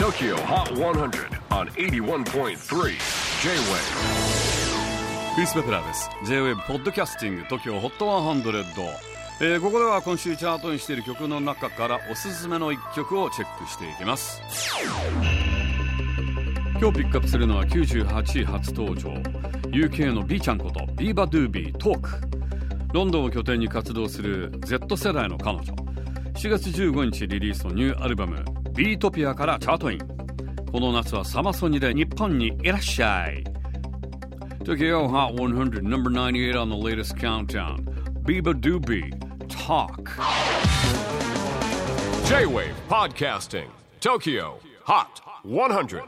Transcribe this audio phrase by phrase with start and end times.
[0.00, 2.54] TOKYO HOT 100 on 81.3 J-WAVE
[5.34, 6.08] クリス・ペプラーです。
[6.24, 8.64] J-WAVE ポッドキャスティング TOKYO HOT 100、
[9.42, 14.40] えー、ここでは今週チャートインしている曲の中からおすすめの一曲をチェックしていきます。
[16.80, 19.10] 今日ピックアップするのは98位初登場。
[19.68, 22.10] UK の B ちゃんこと beabadoobee トーク
[22.94, 25.74] ロンドンを拠点に活動する Z 世代の彼女。
[26.32, 28.42] 7月15日リリースのニューアルバム
[28.79, 29.99] 「ビートピア」からチャートイン
[30.71, 33.43] この夏はサマソニで日本にいらっしゃい
[34.63, 37.85] Tokyo Hot 100 number 98 on the latest countdown
[38.23, 39.13] Biba Doobie
[39.47, 40.09] Talk
[42.27, 43.67] J-WAVE PODCASTING
[44.01, 44.55] TOKYO
[44.85, 46.03] HOT 100